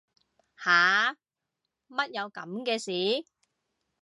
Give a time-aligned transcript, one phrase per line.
[0.57, 1.15] 吓
[1.87, 3.23] 乜有噉嘅事